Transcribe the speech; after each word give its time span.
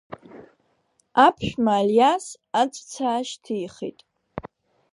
Аԥшәма 1.25 1.73
Алиас 1.81 2.25
аҵәца 2.61 3.03
аашьҭихит. 3.09 3.99